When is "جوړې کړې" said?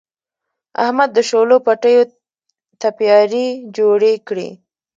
3.77-4.49